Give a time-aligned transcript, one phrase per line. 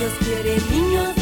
[0.00, 1.19] Dios quiere niños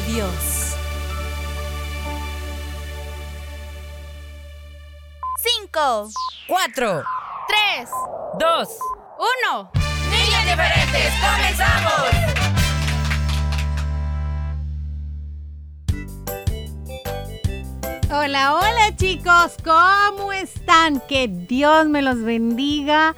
[0.00, 0.76] de Dios.
[5.38, 6.10] Cinco,
[6.46, 7.02] Cuatro,
[7.48, 7.88] tres,
[8.38, 8.68] dos,
[9.18, 9.70] uno.
[10.10, 11.92] niños diferentes, comenzamos.
[18.12, 21.00] Hola, hola chicos, ¿cómo están?
[21.00, 23.14] Que Dios me los bendiga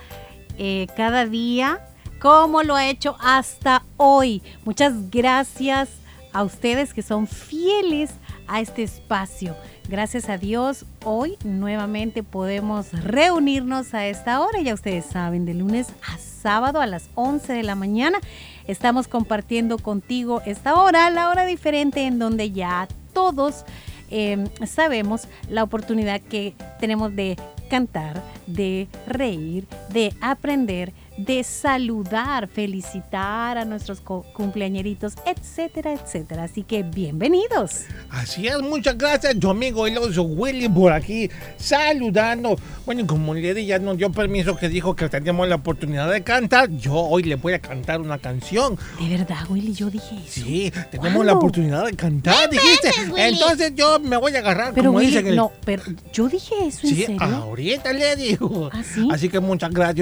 [0.58, 1.80] eh, cada día,
[2.20, 4.42] como lo ha hecho hasta hoy.
[4.64, 6.01] Muchas gracias
[6.32, 8.10] a ustedes que son fieles
[8.46, 9.56] a este espacio.
[9.88, 14.60] Gracias a Dios, hoy nuevamente podemos reunirnos a esta hora.
[14.60, 18.18] Ya ustedes saben, de lunes a sábado a las 11 de la mañana
[18.66, 23.64] estamos compartiendo contigo esta hora, la hora diferente en donde ya todos
[24.10, 27.36] eh, sabemos la oportunidad que tenemos de
[27.70, 30.92] cantar, de reír, de aprender,
[31.24, 36.44] de saludar, felicitar a nuestros cumpleañeritos, etcétera, etcétera.
[36.44, 37.82] Así que bienvenidos.
[38.10, 42.56] Así es, muchas gracias, tu amigo el oso Willy por aquí saludando.
[42.84, 46.68] Bueno, como Lady ya nos dio permiso que dijo que teníamos la oportunidad de cantar,
[46.70, 48.76] yo hoy le voy a cantar una canción.
[49.00, 50.44] De verdad, Willy, yo dije eso.
[50.44, 51.24] Sí, tenemos ¿Cuándo?
[51.24, 52.90] la oportunidad de cantar, dijiste.
[53.16, 55.26] Entonces yo me voy a agarrar, Pero como Willy, dicen.
[55.28, 55.82] el- no, pero
[56.12, 57.22] yo dije eso, ¿en Sí, serio?
[57.22, 58.68] ahorita le digo.
[58.72, 59.08] ¿Ah, sí?
[59.12, 59.92] Así que muchas gracias.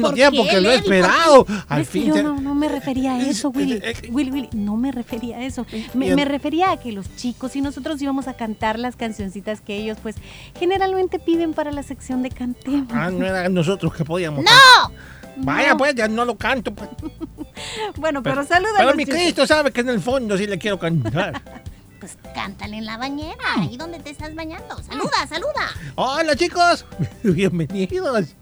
[0.00, 1.46] ¿por tiempo que lo esperado.
[1.68, 2.14] Al Es que fin.
[2.14, 3.74] yo no, no me refería a eso, Willy.
[3.74, 5.66] eh, eh, Willy, Willy, no me refería a eso.
[5.94, 9.98] Me, refería a que los chicos y nosotros íbamos a cantar las cancioncitas que ellos,
[10.02, 10.16] pues,
[10.58, 12.88] generalmente piden para la sección de cantemos.
[12.92, 14.44] Ah, no era nosotros que podíamos.
[14.44, 14.92] ¡No!
[15.38, 15.76] Vaya, No.
[15.76, 16.72] pues, ya no lo canto.
[16.74, 16.90] pues.
[17.96, 19.18] Bueno, pero, saluda a Pero los mi chicos.
[19.20, 21.40] Cristo sabe que en el fondo sí le quiero cantar.
[21.98, 24.80] Pues cántale en la bañera, ahí donde te estás bañando.
[24.82, 25.70] Saluda, saluda.
[25.94, 26.84] Hola, chicos.
[27.24, 28.34] Bienvenidos.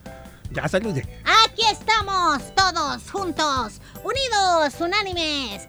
[0.55, 1.03] Ya saludé.
[1.45, 5.67] Aquí estamos todos juntos, unidos, unánimes.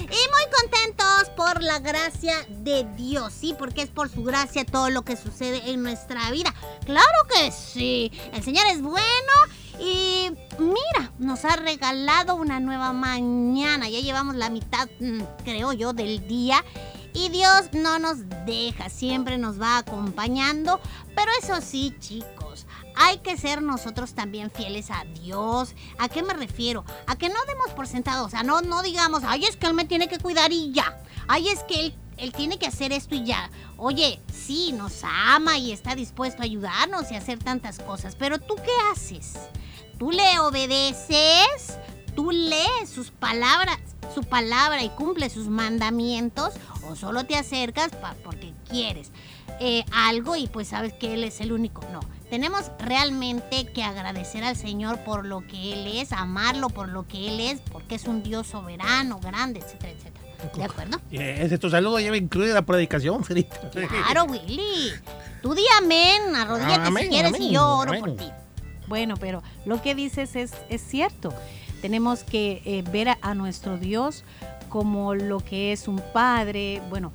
[0.00, 4.90] y muy contentos por la gracia de Dios, sí, porque es por su gracia todo
[4.90, 6.52] lo que sucede en nuestra vida.
[6.84, 9.06] Claro que sí, el Señor es bueno
[9.78, 13.88] y mira, nos ha regalado una nueva mañana.
[13.88, 16.64] Ya llevamos la mitad, mm, creo yo, del día.
[17.12, 20.80] Y Dios no nos deja, siempre nos va acompañando.
[21.14, 25.74] Pero eso sí, chicos, hay que ser nosotros también fieles a Dios.
[25.98, 26.84] ¿A qué me refiero?
[27.06, 29.74] A que no demos por sentado, o sea, no, no digamos, ay, es que Él
[29.74, 30.98] me tiene que cuidar y ya.
[31.28, 33.50] Ay, es que Él, él tiene que hacer esto y ya.
[33.76, 38.38] Oye, sí, nos ama y está dispuesto a ayudarnos y a hacer tantas cosas, pero
[38.38, 39.34] ¿tú qué haces?
[39.98, 41.78] ¿Tú le obedeces?
[42.14, 43.78] ¿Tú lees sus palabras,
[44.14, 46.54] su palabra y cumples sus mandamientos?
[46.88, 47.90] ¿O solo te acercas
[48.24, 49.10] porque quieres
[49.60, 51.82] eh, algo y pues sabes que Él es el único?
[51.92, 52.00] No.
[52.30, 57.28] Tenemos realmente que agradecer al Señor por lo que Él es, amarlo por lo que
[57.28, 60.26] Él es, porque es un Dios soberano, grande, etcétera, etcétera.
[60.54, 61.00] ¿De acuerdo?
[61.10, 63.70] Ese tu saludo lleva incluida la predicación, Felita.
[63.70, 64.92] Claro, Willy.
[65.42, 68.00] Tú di amén, arrodíllate Amén, si quieres amén, y yo oro amén.
[68.04, 68.30] por ti.
[68.88, 71.32] Bueno, pero lo que dices es, es cierto.
[71.80, 74.24] Tenemos que eh, ver a, a nuestro Dios
[74.68, 77.12] como lo que es un padre, bueno,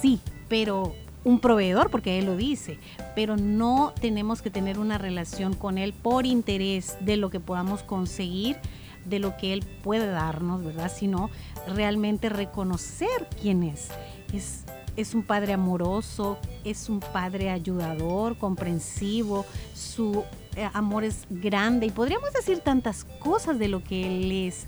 [0.00, 0.94] sí, pero
[1.24, 2.78] un proveedor, porque Él lo dice,
[3.14, 7.82] pero no tenemos que tener una relación con Él por interés de lo que podamos
[7.82, 8.56] conseguir
[9.04, 10.90] de lo que Él puede darnos, ¿verdad?
[10.94, 11.30] Sino
[11.66, 13.88] realmente reconocer quién es.
[14.32, 14.64] Es,
[14.96, 20.24] es un Padre amoroso, es un Padre ayudador, comprensivo, su
[20.72, 24.66] amor es grande y podríamos decir tantas cosas de lo que Él es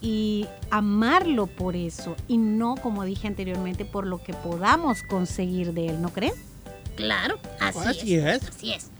[0.00, 5.88] y amarlo por eso y no, como dije anteriormente, por lo que podamos conseguir de
[5.88, 6.34] Él, ¿no creen?
[6.96, 8.48] Claro, así, Así es, es.
[8.48, 8.90] Así es.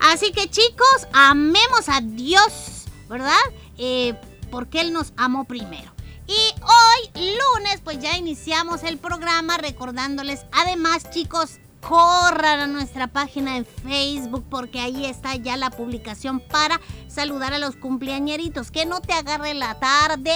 [0.00, 3.36] Así que chicos, amemos a Dios, ¿verdad?
[3.76, 4.14] Eh,
[4.50, 5.92] porque Él nos amó primero.
[6.26, 13.54] Y hoy, lunes, pues ya iniciamos el programa recordándoles, además chicos, corran a nuestra página
[13.54, 18.70] de Facebook porque ahí está ya la publicación para saludar a los cumpleañeritos.
[18.70, 20.34] Que no te agarre la tarde.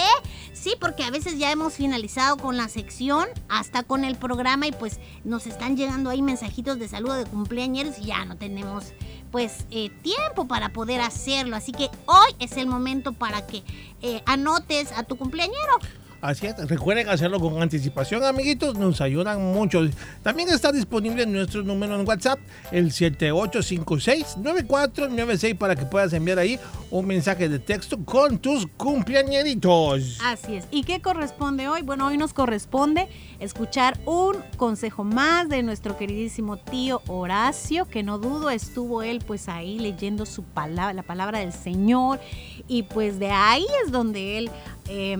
[0.53, 4.71] Sí, porque a veces ya hemos finalizado con la sección, hasta con el programa y
[4.71, 8.93] pues nos están llegando ahí mensajitos de saludo de cumpleañeros y ya no tenemos
[9.31, 11.55] pues eh, tiempo para poder hacerlo.
[11.55, 13.63] Así que hoy es el momento para que
[14.01, 15.79] eh, anotes a tu cumpleañero.
[16.25, 19.87] Así es, recuerden hacerlo con anticipación, amiguitos, nos ayudan mucho.
[20.23, 22.39] También está disponible nuestro número en WhatsApp,
[22.71, 30.17] el 7856-9496, para que puedas enviar ahí un mensaje de texto con tus cumpleañeritos.
[30.23, 30.65] Así es.
[30.71, 31.83] ¿Y qué corresponde hoy?
[31.83, 33.07] Bueno, hoy nos corresponde
[33.39, 39.47] escuchar un consejo más de nuestro queridísimo tío Horacio, que no dudo estuvo él pues
[39.47, 42.19] ahí leyendo su palabra, la palabra del Señor,
[42.67, 44.49] y pues de ahí es donde él
[44.87, 45.17] eh,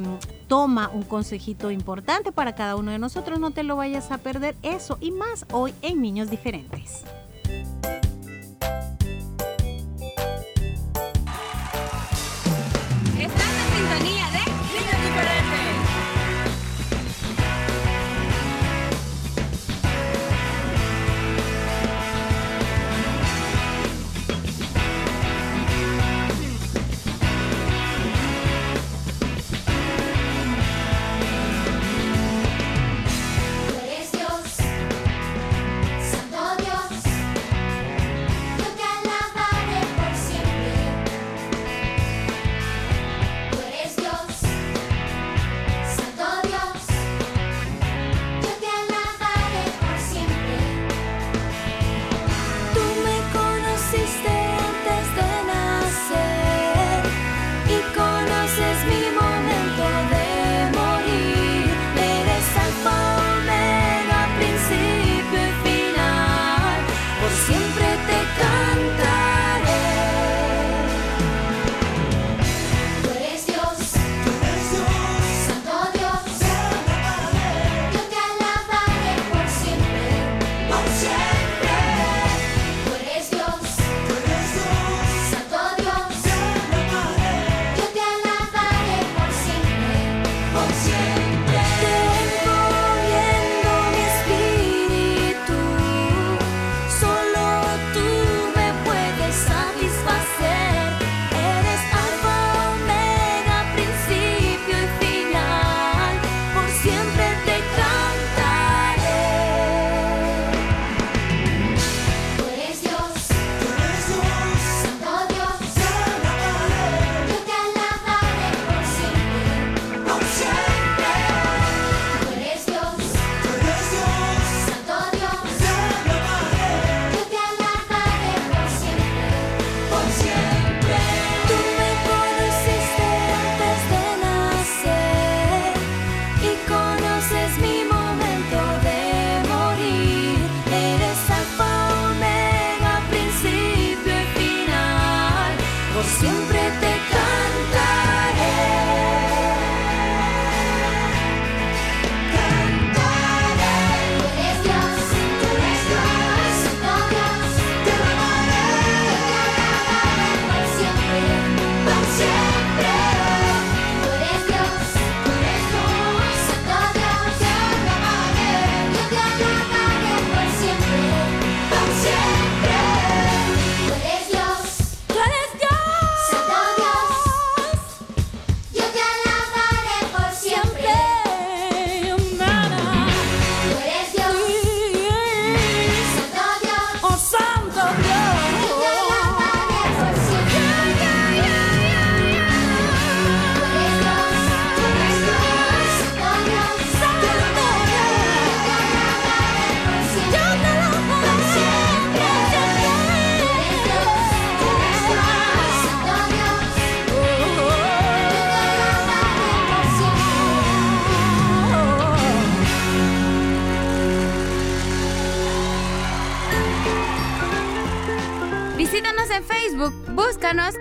[0.47, 3.39] toma un consejito importante para cada uno de nosotros.
[3.39, 7.03] No te lo vayas a perder eso y más hoy en Niños Diferentes.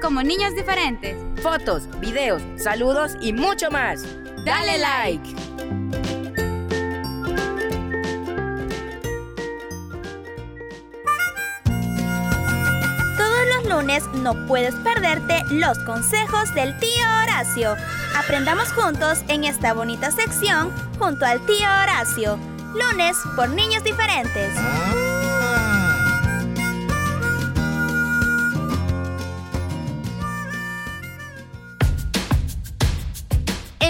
[0.00, 1.14] Como Niños Diferentes.
[1.42, 4.02] Fotos, videos, saludos y mucho más.
[4.44, 5.34] Dale like.
[13.18, 17.76] Todos los lunes no puedes perderte los consejos del tío Horacio.
[18.16, 22.38] Aprendamos juntos en esta bonita sección junto al tío Horacio.
[22.74, 24.54] Lunes por niños diferentes.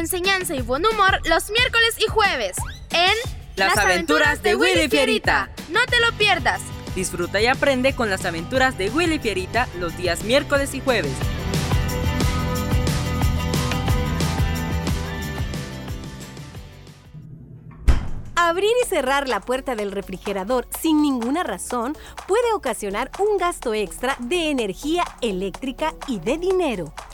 [0.05, 2.59] Enseñanza y buen humor los miércoles y jueves
[2.91, 3.15] en
[3.57, 5.49] Las aventuras de Willy Fierita.
[5.71, 6.61] No te lo pierdas.
[6.95, 11.11] Disfruta y aprende con las aventuras de Willy Fierita los días miércoles y jueves.
[18.37, 21.97] Abrir y cerrar la puerta del refrigerador sin ninguna razón
[22.29, 26.93] puede ocasionar un gasto extra de energía eléctrica y de dinero.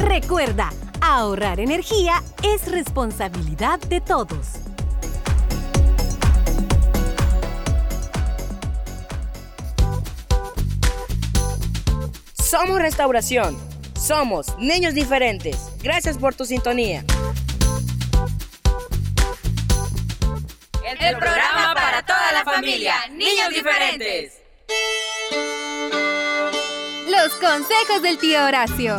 [0.00, 4.60] Recuerda, ahorrar energía es responsabilidad de todos.
[12.32, 13.56] Somos Restauración.
[13.94, 15.56] Somos niños diferentes.
[15.82, 17.04] Gracias por tu sintonía.
[20.98, 24.40] El programa para toda la familia, Niños Diferentes.
[27.08, 28.98] Los consejos del tío Horacio.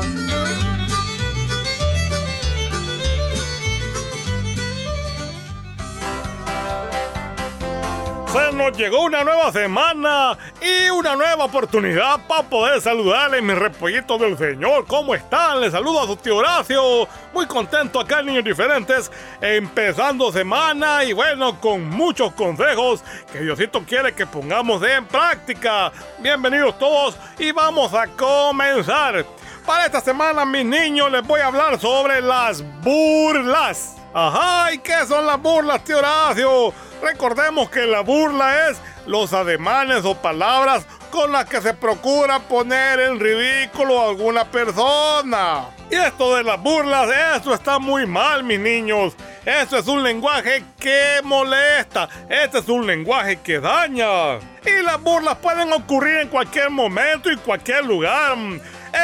[8.31, 14.21] Se nos llegó una nueva semana y una nueva oportunidad para poder saludarle mis repollitos
[14.21, 14.85] del Señor.
[14.87, 15.59] ¿Cómo están?
[15.59, 17.09] Les saludo a su tío Horacio.
[17.33, 19.11] Muy contento acá en Niños Diferentes,
[19.41, 25.91] empezando semana y bueno, con muchos consejos que Diosito quiere que pongamos en práctica.
[26.19, 29.25] Bienvenidos todos y vamos a comenzar.
[29.65, 34.00] Para esta semana, mis niños, les voy a hablar sobre las burlas.
[34.13, 36.73] Ajá, ¿y qué son las burlas, tío Horacio?
[37.01, 42.99] Recordemos que la burla es los ademanes o palabras con las que se procura poner
[42.99, 45.67] en ridículo a alguna persona.
[45.89, 49.13] Y esto de las burlas, eso está muy mal, mis niños.
[49.45, 52.07] Esto es un lenguaje que molesta.
[52.29, 54.35] Este es un lenguaje que daña.
[54.65, 58.37] Y las burlas pueden ocurrir en cualquier momento y cualquier lugar.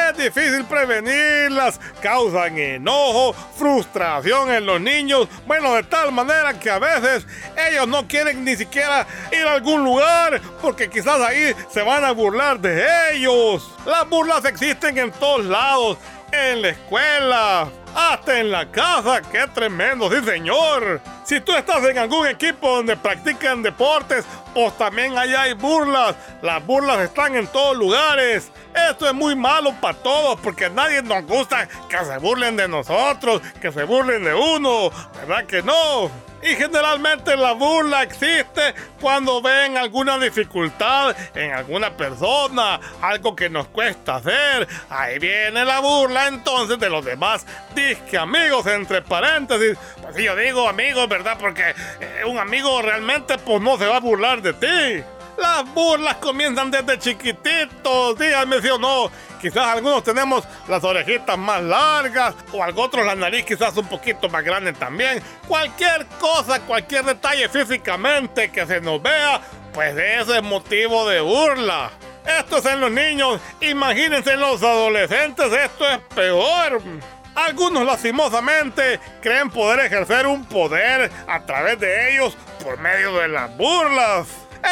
[0.10, 6.80] Es difícil prevenirlas, causan enojo, frustración en los niños, bueno, de tal manera que a
[6.80, 7.26] veces
[7.70, 12.12] ellos no quieren ni siquiera ir a algún lugar porque quizás ahí se van a
[12.12, 13.70] burlar de ellos.
[13.86, 15.98] Las burlas existen en todos lados,
[16.32, 19.22] en la escuela, hasta en la casa.
[19.24, 20.10] ¡Qué tremendo!
[20.12, 21.01] ¡Sí, señor!
[21.24, 24.24] Si tú estás en algún equipo donde practican deportes,
[24.54, 26.16] pues también allá hay burlas.
[26.44, 28.51] Las burlas están en todos lugares.
[28.89, 32.68] Esto es muy malo para todos porque a nadie nos gusta que se burlen de
[32.68, 34.92] nosotros, que se burlen de uno.
[35.16, 36.12] ¿Verdad que no?
[36.42, 43.68] Y generalmente la burla existe cuando ven alguna dificultad en alguna persona, algo que nos
[43.68, 44.68] cuesta hacer.
[44.89, 47.46] Ahí viene la burla entonces de los demás
[47.88, 49.77] disque amigos, entre paréntesis.
[50.01, 51.38] Pues yo digo amigos, ¿verdad?
[51.39, 55.03] Porque eh, un amigo realmente pues no se va a burlar de ti.
[55.38, 59.12] Las burlas comienzan desde chiquititos, díganme si o no.
[59.39, 64.29] Quizás algunos tenemos las orejitas más largas o algo otros la nariz quizás un poquito
[64.29, 65.22] más grande también.
[65.48, 69.39] Cualquier cosa, cualquier detalle físicamente que se nos vea,
[69.74, 71.91] pues eso es motivo de burla.
[72.25, 76.82] Esto es en los niños, imagínense en los adolescentes, esto es peor.
[77.38, 83.56] Algunos lastimosamente creen poder ejercer un poder a través de ellos por medio de las
[83.56, 84.27] burlas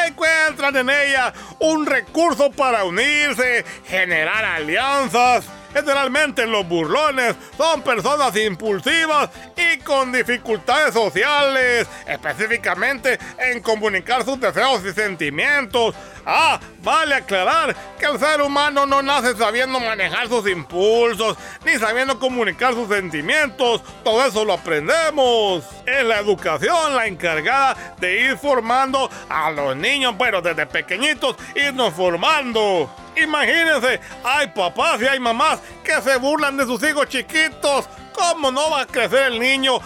[0.07, 5.45] encuentran en ella un recurso para unirse, generar alianzas.
[5.73, 14.85] Generalmente los burlones son personas impulsivas y con dificultades sociales, específicamente en comunicar sus deseos
[14.85, 15.93] y sentimientos.
[16.25, 22.17] Ah, vale aclarar que el ser humano no nace sabiendo manejar sus impulsos, ni sabiendo
[22.17, 23.83] comunicar sus sentimientos.
[24.03, 25.63] Todo eso lo aprendemos.
[25.85, 31.93] Es la educación la encargada de ir formando a los niños, pero desde pequeñitos irnos
[31.93, 32.89] formando.
[33.15, 37.87] Imagínense, hay papás y hay mamás que se burlan de sus hijos chiquitos.
[38.15, 39.79] ¿Cómo no va a crecer el niño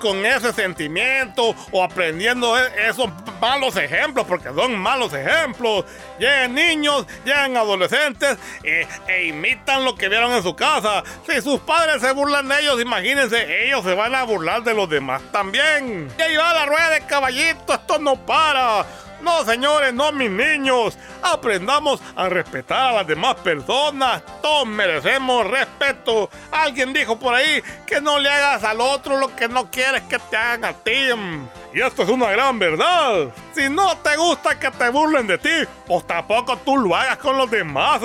[0.00, 4.26] con ese sentimiento o aprendiendo e-, esos malos ejemplos?
[4.26, 5.84] Porque son malos ejemplos.
[6.18, 11.02] Llegan niños, llegan adolescentes e, e imitan lo que vieron en su casa.
[11.28, 14.88] Si sus padres se burlan de ellos, imagínense, ellos se van a burlar de los
[14.88, 16.10] demás también.
[16.18, 18.86] Y ahí va la rueda de caballito, esto no para.
[19.20, 20.98] No, señores, no, mis niños.
[21.22, 24.22] Aprendamos a respetar a las demás personas.
[24.42, 26.30] Todos merecemos respeto.
[26.50, 30.18] Alguien dijo por ahí que no le hagas al otro lo que no quieres que
[30.18, 31.08] te hagan a ti.
[31.72, 33.28] Y esto es una gran verdad.
[33.54, 37.36] Si no te gusta que te burlen de ti, pues tampoco tú lo hagas con
[37.36, 38.00] los demás.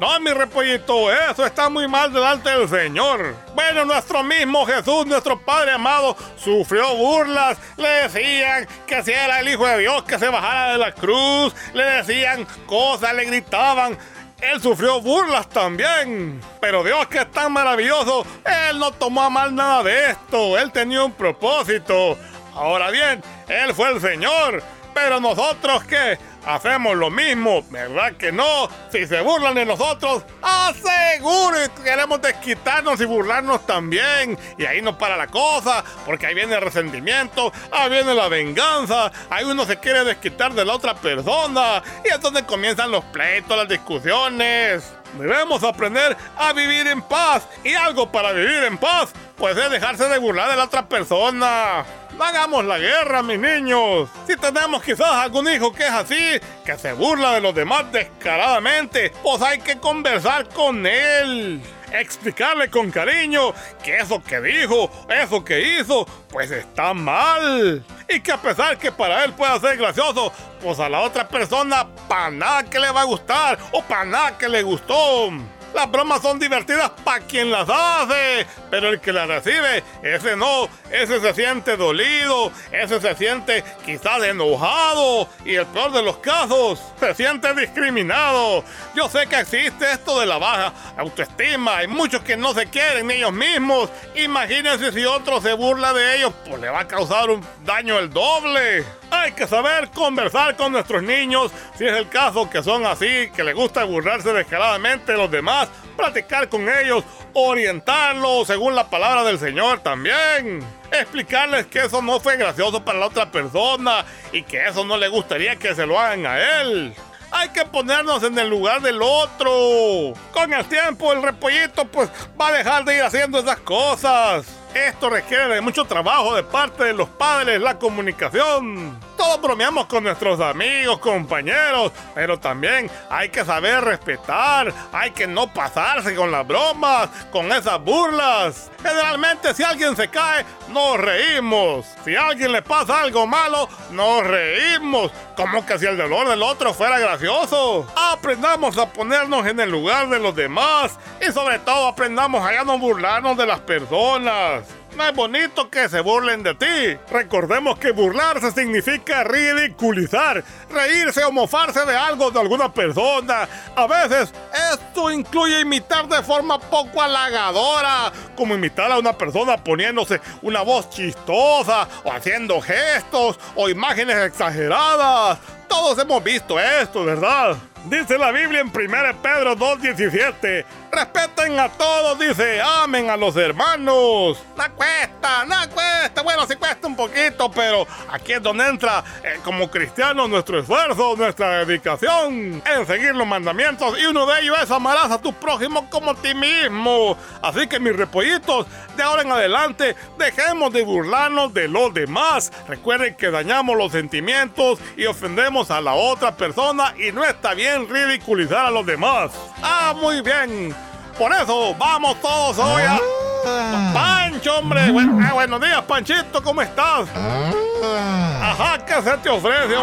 [0.00, 3.36] No, mi repollito, eso está muy mal delante del Señor.
[3.54, 7.58] Bueno, nuestro mismo Jesús, nuestro Padre amado, sufrió burlas.
[7.76, 11.54] Le decían que si era el Hijo de Dios, que se bajara de la cruz.
[11.74, 13.98] Le decían cosas, le gritaban.
[14.40, 16.40] Él sufrió burlas también.
[16.62, 18.24] Pero Dios que es tan maravilloso,
[18.70, 20.56] Él no tomó a mal nada de esto.
[20.56, 22.16] Él tenía un propósito.
[22.54, 24.62] Ahora bien, Él fue el Señor.
[24.94, 26.18] Pero nosotros qué?
[26.44, 28.68] Hacemos lo mismo, ¿verdad que no?
[28.90, 34.38] Si se burlan de nosotros, aseguro que queremos desquitarnos y burlarnos también.
[34.58, 39.10] Y ahí no para la cosa, porque ahí viene el resentimiento, ahí viene la venganza,
[39.28, 41.82] ahí uno se quiere desquitar de la otra persona.
[42.04, 44.92] Y es donde comienzan los pleitos, las discusiones.
[45.18, 47.46] Debemos aprender a vivir en paz.
[47.64, 51.84] Y algo para vivir en paz, pues es dejarse de burlar de la otra persona.
[52.22, 54.08] Hagamos la guerra, mis niños.
[54.26, 59.10] Si tenemos quizás algún hijo que es así, que se burla de los demás descaradamente,
[59.22, 61.62] pues hay que conversar con él.
[61.90, 63.52] Explicarle con cariño
[63.82, 67.82] que eso que dijo, eso que hizo, pues está mal.
[68.08, 70.30] Y que a pesar que para él pueda ser gracioso,
[70.62, 74.38] pues a la otra persona para nada que le va a gustar o para nada
[74.38, 75.30] que le gustó.
[75.74, 80.68] Las bromas son divertidas para quien las hace, pero el que las recibe, ese no,
[80.90, 86.80] ese se siente dolido, ese se siente quizás enojado y el peor de los casos,
[86.98, 88.64] se siente discriminado.
[88.94, 93.08] Yo sé que existe esto de la baja autoestima, hay muchos que no se quieren
[93.08, 93.90] ni ellos mismos.
[94.14, 98.10] Imagínense si otro se burla de ellos, pues le va a causar un daño el
[98.10, 98.84] doble.
[99.10, 103.42] Hay que saber conversar con nuestros niños, si es el caso que son así, que
[103.42, 107.04] les gusta burlarse descaradamente de los demás, platicar con ellos,
[107.34, 110.62] orientarlos según la palabra del Señor también.
[110.92, 115.08] Explicarles que eso no fue gracioso para la otra persona y que eso no le
[115.08, 116.94] gustaría que se lo hagan a él.
[117.30, 120.12] Hay que ponernos en el lugar del otro.
[120.30, 124.44] Con el tiempo el repollito pues va a dejar de ir haciendo esas cosas.
[124.74, 129.00] Esto requiere de mucho trabajo de parte de los padres, la comunicación.
[129.20, 135.46] Todos bromeamos con nuestros amigos, compañeros, pero también hay que saber respetar, hay que no
[135.52, 138.70] pasarse con las bromas, con esas burlas.
[138.82, 141.84] Generalmente si alguien se cae, nos reímos.
[142.02, 145.12] Si a alguien le pasa algo malo, nos reímos.
[145.36, 147.86] Como que si el dolor del otro fuera gracioso.
[147.94, 152.78] Aprendamos a ponernos en el lugar de los demás y sobre todo aprendamos a no
[152.78, 154.79] burlarnos de las personas.
[154.98, 156.98] Es bonito que se burlen de ti.
[157.10, 163.48] Recordemos que burlarse significa ridiculizar, reírse o mofarse de algo de alguna persona.
[163.74, 164.32] A veces
[164.72, 170.90] esto incluye imitar de forma poco halagadora, como imitar a una persona poniéndose una voz
[170.90, 175.38] chistosa o haciendo gestos o imágenes exageradas.
[175.70, 177.56] Todos hemos visto esto, ¿verdad?
[177.86, 180.64] Dice la Biblia en 1 Pedro 2.17.
[180.92, 184.42] Respeten a todos, dice, amen a los hermanos.
[184.56, 186.22] No cuesta, no cuesta.
[186.22, 191.14] Bueno, sí cuesta un poquito, pero aquí es donde entra eh, como cristianos nuestro esfuerzo,
[191.16, 193.98] nuestra dedicación en seguir los mandamientos.
[194.00, 197.16] Y uno de ellos es amarás a tu prójimo como a ti mismo.
[197.40, 202.52] Así que mis repollitos, de ahora en adelante, dejemos de burlarnos de los demás.
[202.68, 207.88] Recuerden que dañamos los sentimientos y ofendemos a la otra persona y no está bien
[207.88, 209.32] ridiculizar a los demás.
[209.62, 210.74] Ah, muy bien.
[211.18, 212.98] Por eso vamos todos hoy a...
[213.46, 213.90] Ah.
[213.92, 214.80] Pancho, hombre.
[214.82, 217.08] ah, buenos días, Panchito, ¿cómo estás?
[217.14, 218.52] Ah.
[218.52, 219.74] Ajá, ¿qué se te ofrece?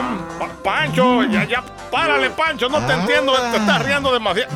[0.63, 4.51] Pancho, ya, ya, párale, Pancho, no te entiendo, te estás riendo demasiado.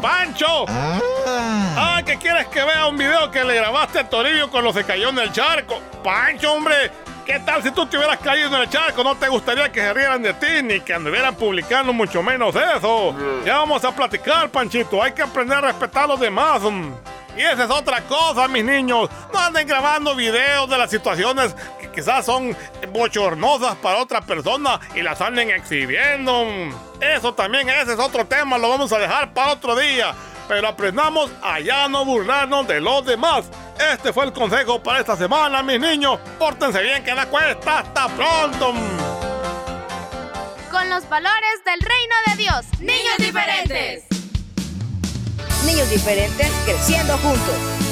[0.00, 0.66] ¡Pancho!
[0.68, 2.00] Ah.
[2.04, 5.18] ¿qué quieres que vea un video que le grabaste a Toribio cuando se cayó en
[5.18, 5.80] el charco?
[6.02, 6.90] Pancho, hombre,
[7.24, 9.04] ¿Qué tal si tú te hubieras caído en el charco?
[9.04, 13.14] No te gustaría que se rieran de ti ni que anduvieran publicando mucho menos eso.
[13.44, 15.02] Ya vamos a platicar, Panchito.
[15.02, 16.62] Hay que aprender a respetar a los demás.
[17.36, 19.08] Y esa es otra cosa, mis niños.
[19.32, 22.56] No anden grabando videos de las situaciones que quizás son
[22.92, 26.46] bochornosas para otra persona y las anden exhibiendo.
[27.00, 30.14] Eso también, ese es otro tema, lo vamos a dejar para otro día.
[30.50, 33.44] Pero aprendamos a ya no burlarnos de los demás.
[33.92, 36.18] Este fue el consejo para esta semana, mis niños.
[36.40, 37.78] Pórtense bien, que la cuesta.
[37.78, 38.74] Hasta pronto.
[40.68, 42.66] Con los valores del reino de Dios.
[42.80, 44.06] Niños diferentes.
[45.64, 47.89] Niños diferentes creciendo juntos.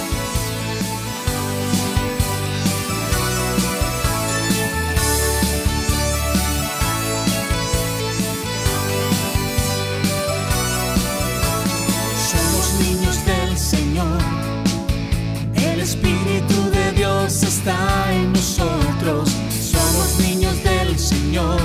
[15.55, 19.31] El Espíritu de Dios está en nosotros.
[19.51, 21.61] Somos niños del Señor.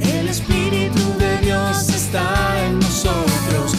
[0.00, 3.74] El Espíritu de Dios está en nosotros.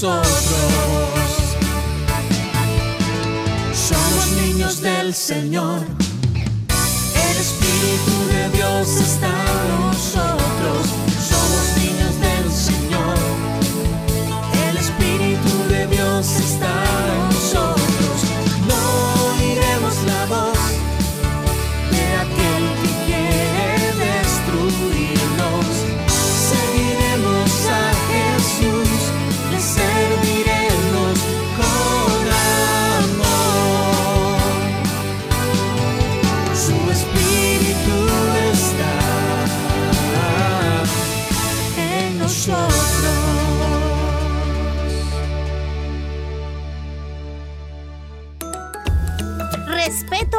[0.00, 0.28] Nosotros.
[3.72, 5.80] Somos niños del Señor.
[7.14, 10.86] El Espíritu de Dios está en nosotros.
[11.28, 13.16] Somos niños del Señor.
[14.68, 16.72] El Espíritu de Dios está
[17.14, 18.22] en nosotros.
[18.68, 20.57] No oiremos la voz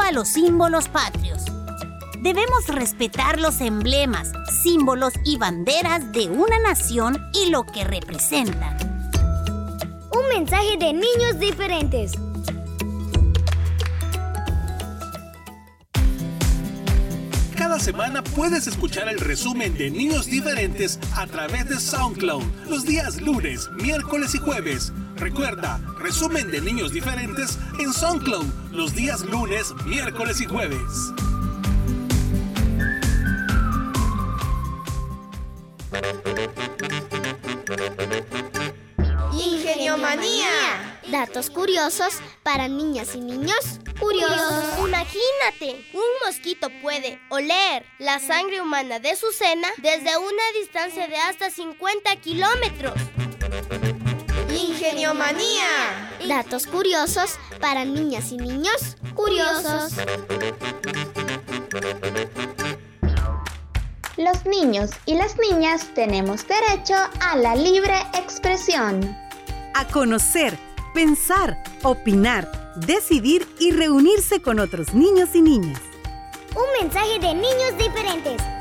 [0.10, 1.46] a los símbolos patrios.
[2.20, 4.32] Debemos respetar los emblemas,
[4.64, 8.76] símbolos y banderas de una nación y lo que representan.
[10.12, 12.14] Un mensaje de niños diferentes.
[17.56, 23.22] Cada semana puedes escuchar el resumen de Niños Diferentes a través de SoundCloud los días
[23.22, 24.92] lunes, miércoles y jueves.
[25.20, 30.80] Recuerda, resumen de Niños Diferentes en SoundCloud los días lunes, miércoles y jueves.
[39.34, 40.96] Ingenio Manía.
[41.12, 44.64] Datos curiosos para niñas y niños curiosos.
[44.78, 51.18] Imagínate, un mosquito puede oler la sangre humana de su cena desde una distancia de
[51.18, 52.94] hasta 50 kilómetros.
[54.60, 56.12] Ingeniomanía.
[56.28, 59.94] Datos curiosos para niñas y niños curiosos.
[64.18, 69.18] Los niños y las niñas tenemos derecho a la libre expresión.
[69.76, 70.58] A conocer,
[70.94, 75.80] pensar, opinar, decidir y reunirse con otros niños y niñas.
[76.54, 78.59] Un mensaje de niños diferentes.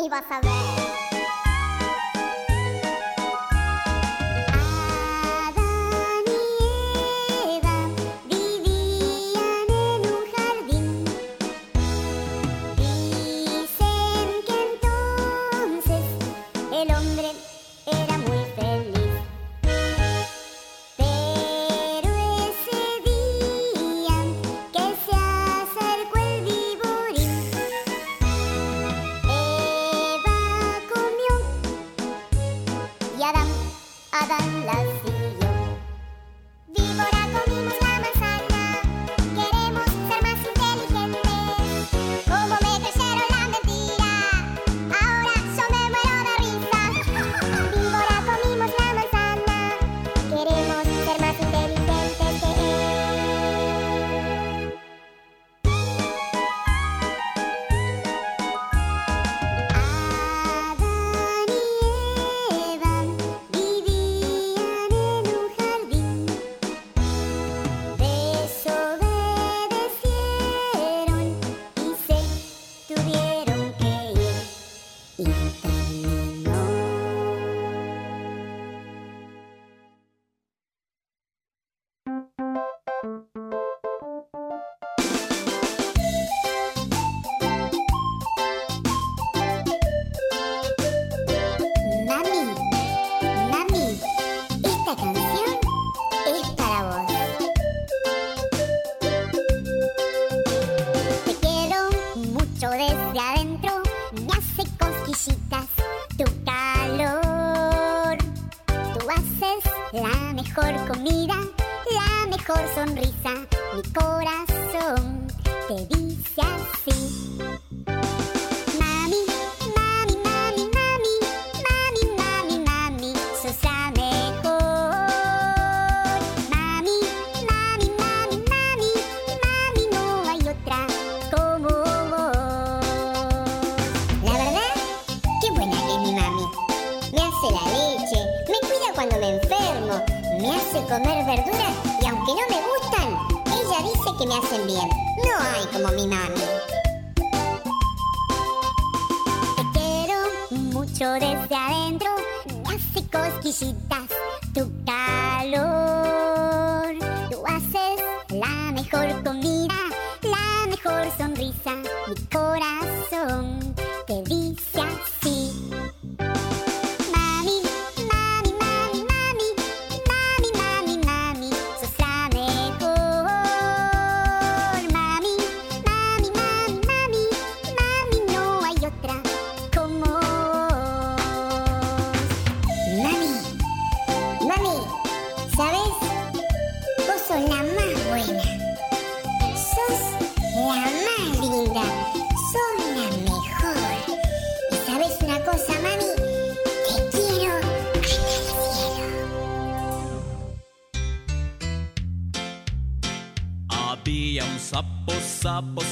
[0.00, 0.85] ni vas a ver.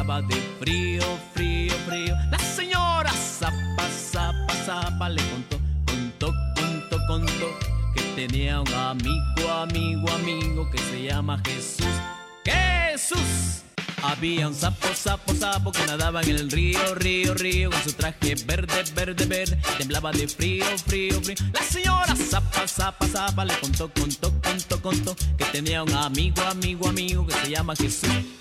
[0.00, 1.02] Temblaba de frío,
[1.34, 2.16] frío, frío.
[2.30, 7.58] La señora zapa, zapa, zapa le contó, contó, contó, contó.
[7.94, 11.86] Que tenía un amigo, amigo, amigo que se llama Jesús.
[12.46, 13.62] Jesús.
[14.02, 18.34] Había un sapo, sapo, sapo que nadaba en el río, río, río Con su traje
[18.46, 23.90] verde, verde, verde Temblaba de frío, frío, frío La señora zapa, zapa, zapa Le contó,
[23.92, 28.08] contó, contó, contó Que tenía un amigo, amigo, amigo Que se llama Jesús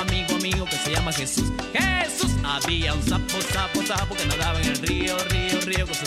[0.00, 1.50] amigo, amigo Que se llama Jesús.
[1.72, 6.06] Jesús Había un sapo, sapo, sapo Que nadaba en el río, río, río Con su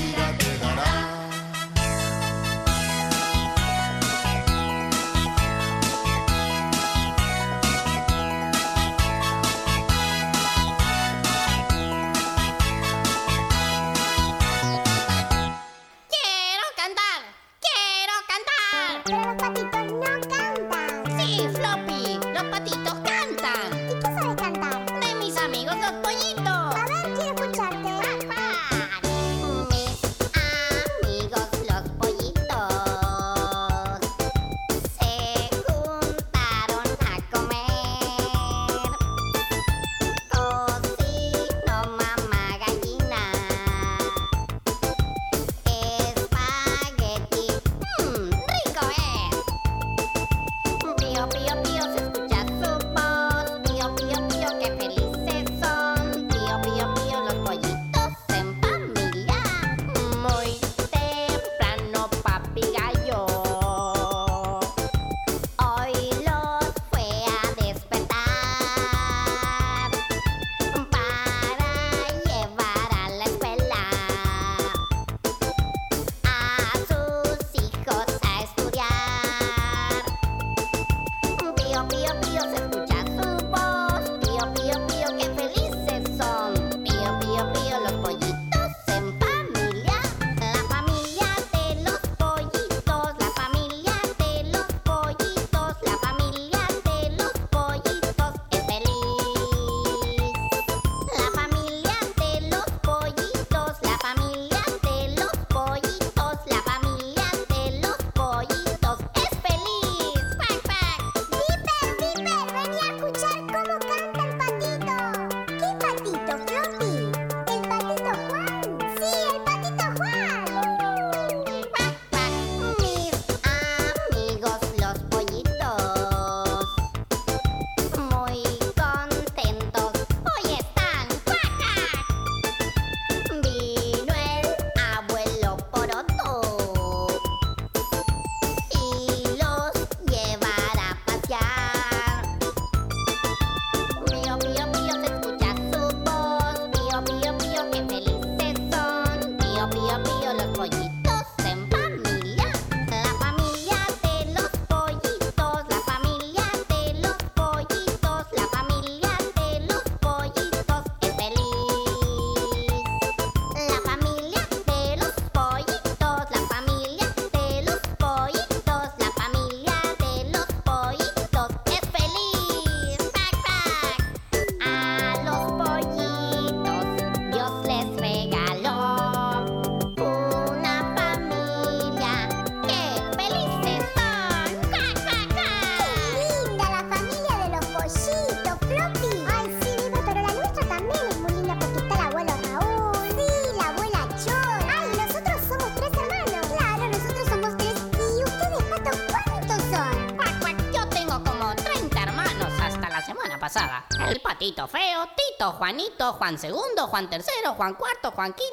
[204.41, 208.50] Tito Feo, Tito, Juanito, Juan Segundo, Juan Tercero, Juan Cuarto, Juan Quinto.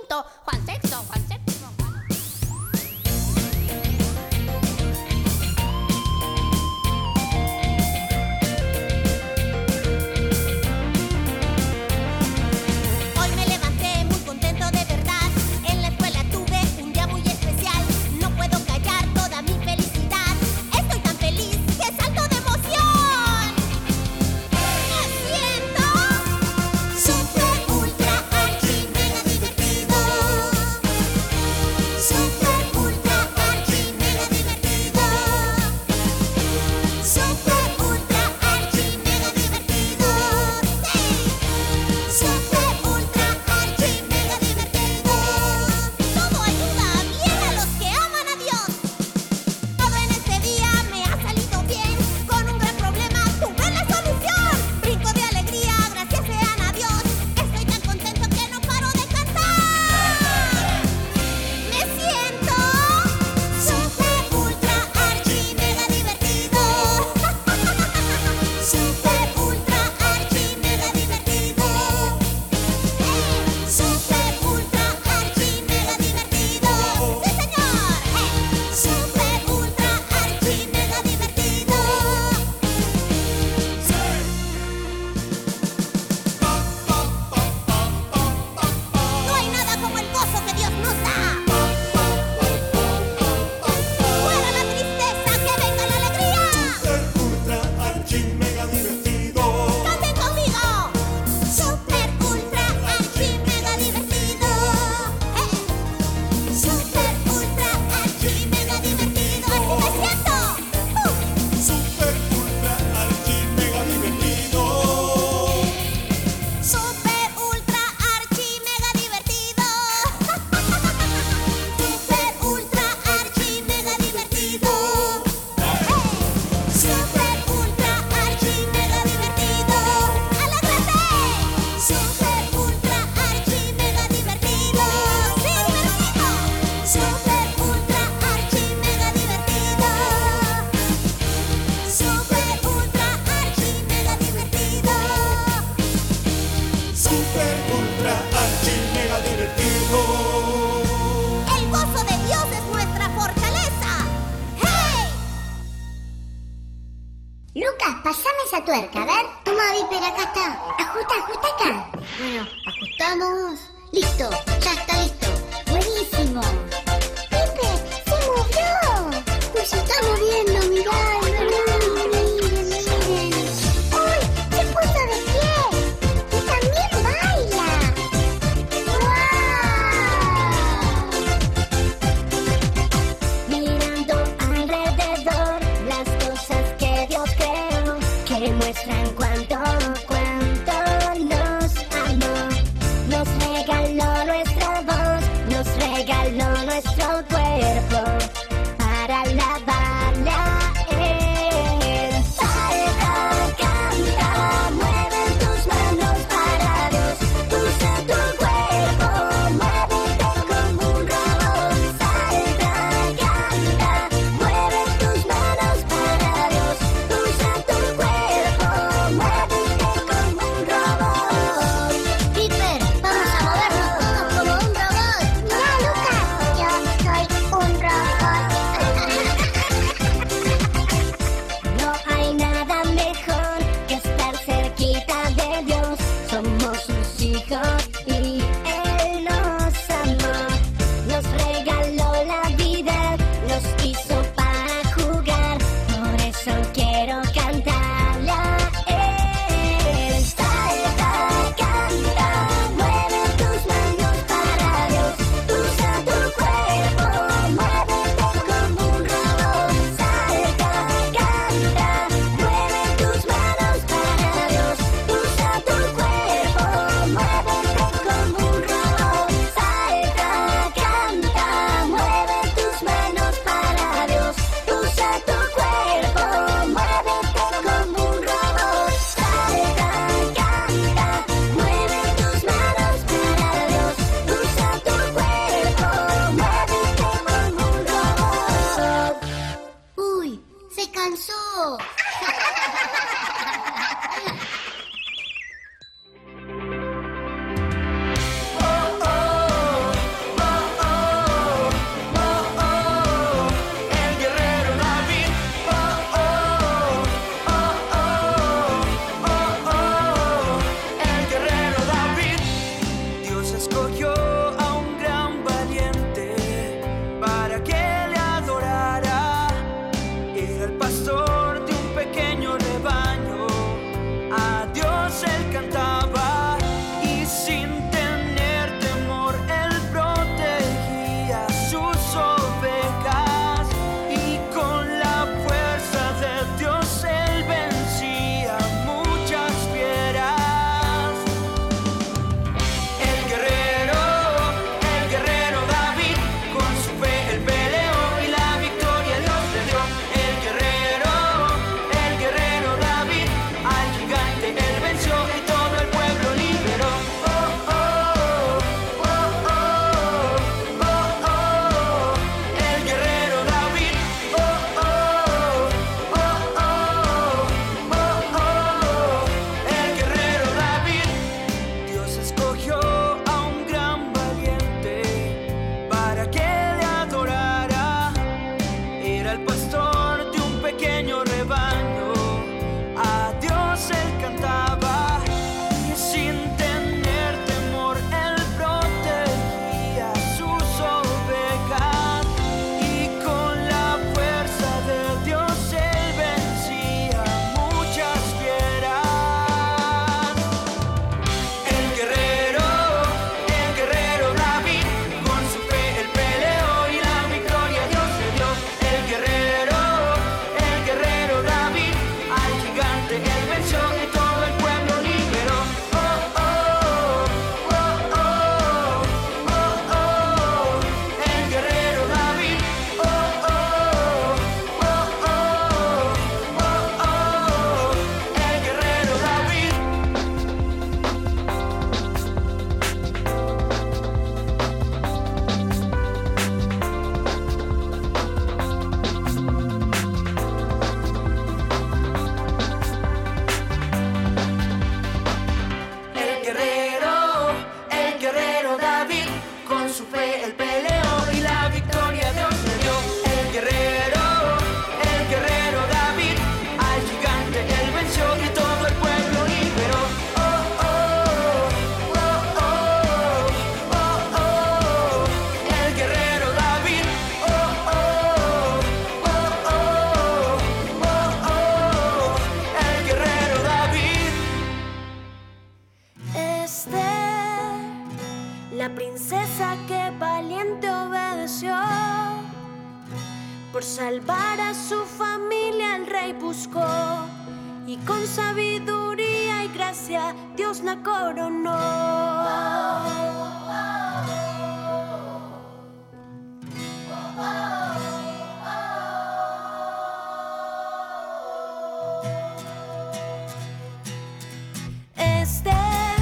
[505.49, 506.19] Esther,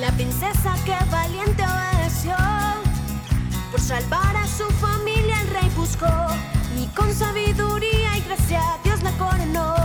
[0.00, 2.36] la princesa que valiente obedeció.
[3.72, 6.14] Por salvar a su familia el rey buscó.
[6.80, 9.75] Y con sabiduría y gracia Dios la coronó.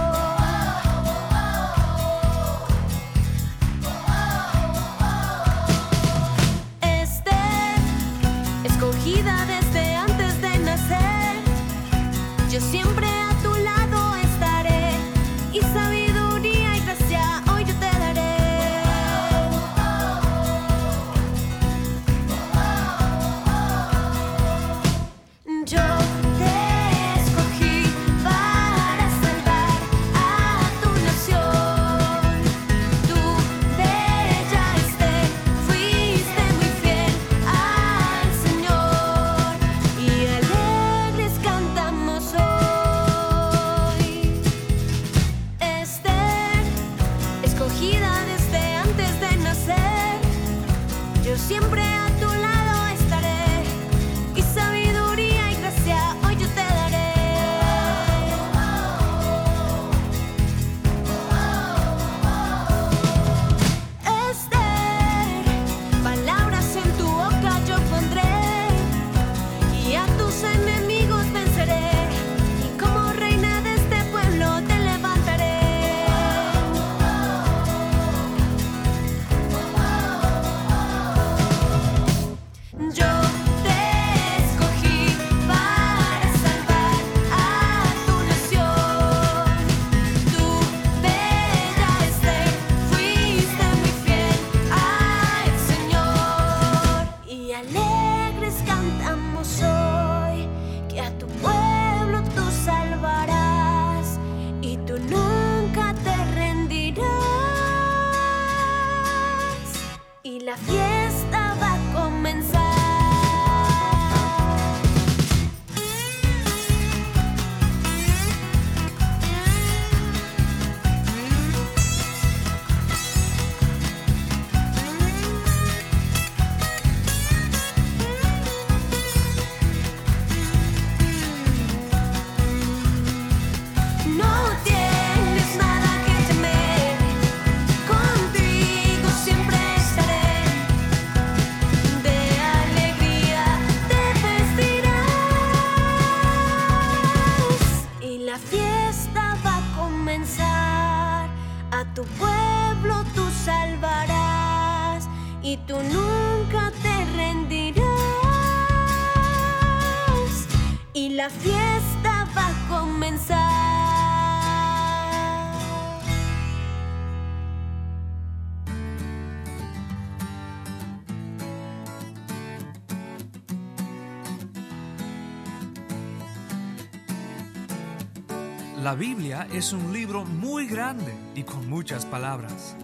[179.54, 182.76] Es un libro muy grande y con muchas palabras.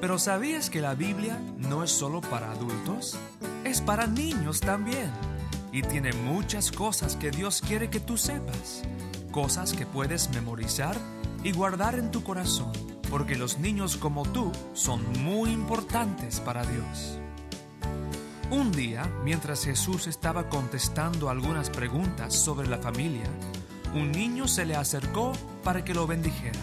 [0.00, 3.18] Pero ¿sabías que la Biblia no es solo para adultos?
[3.64, 5.10] Es para niños también.
[5.72, 8.82] Y tiene muchas cosas que Dios quiere que tú sepas.
[9.32, 10.96] Cosas que puedes memorizar
[11.42, 12.72] y guardar en tu corazón.
[13.10, 17.18] Porque los niños como tú son muy importantes para Dios.
[18.50, 23.28] Un día, mientras Jesús estaba contestando algunas preguntas sobre la familia,
[23.94, 25.32] un niño se le acercó
[25.62, 26.60] para que lo bendijera.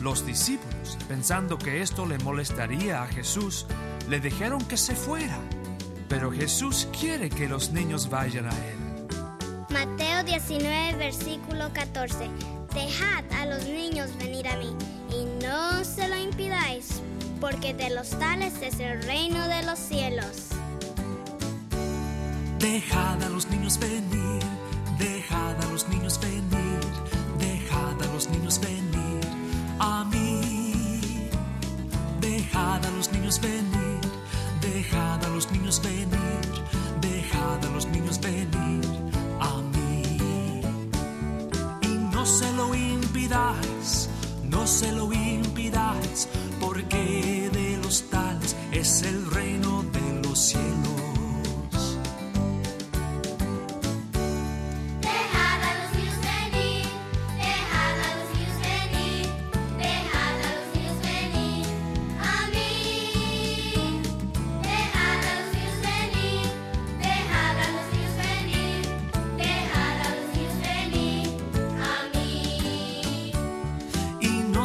[0.00, 3.66] Los discípulos, pensando que esto le molestaría a Jesús,
[4.08, 5.38] le dijeron que se fuera.
[6.08, 8.80] Pero Jesús quiere que los niños vayan a él.
[9.70, 12.28] Mateo 19, versículo 14.
[12.74, 14.74] Dejad a los niños venir a mí
[15.10, 17.00] y no se lo impidáis,
[17.40, 20.48] porque de los tales es el reino de los cielos.
[22.58, 24.42] Dejad a los niños venir,
[24.98, 26.49] dejad a los niños venir,
[32.60, 34.00] Dejad a los niños venir,
[34.60, 36.10] dejad a los niños venir,
[37.00, 38.84] dejad a los niños venir
[39.40, 40.60] a mí.
[41.80, 44.10] Y no se lo impidáis,
[44.44, 46.28] no se lo impidáis,
[46.60, 49.59] porque de los tales es el reino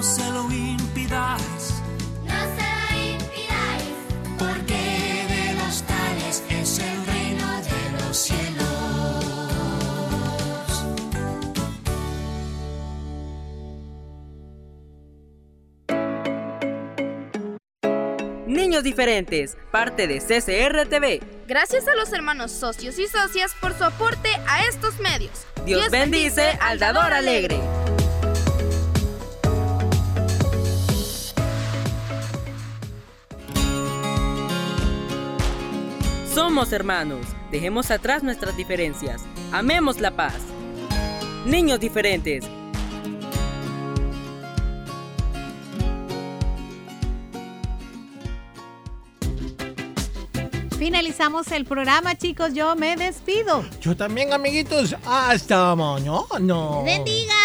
[0.05, 1.81] se lo impidáis,
[2.23, 3.97] No se lo impidáis,
[4.37, 8.65] porque de los tales es el reino de los cielos.
[18.45, 21.19] Niños diferentes, parte de CCR TV.
[21.47, 25.47] Gracias a los hermanos socios y socias por su aporte a estos medios.
[25.65, 27.59] Dios, bendice al dador alegre.
[36.35, 39.23] Somos hermanos, dejemos atrás nuestras diferencias,
[39.53, 40.35] amemos la paz.
[41.45, 42.43] Niños diferentes,
[50.77, 52.53] Finalizamos el programa, chicos.
[52.53, 53.63] Yo me despido.
[53.79, 54.93] Yo también, amiguitos.
[55.05, 56.83] Hasta mañana.
[56.83, 57.44] Bendiga.